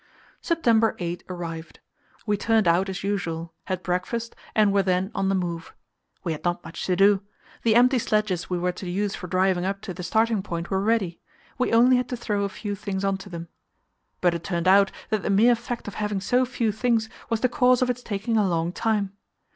[0.41, 1.79] September 8 arrived.
[2.25, 5.75] We turned out as usual, had breakfast, and were then on the move.
[6.23, 7.21] We had not much to do.
[7.61, 10.81] The empty sledges we were to use for driving up to the starting point were
[10.81, 11.19] ready;
[11.59, 13.47] we only had to throw a few things on to them.
[14.21, 17.47] But it turned out that the mere fact of having so few things was the
[17.47, 19.13] cause of its taking a long time.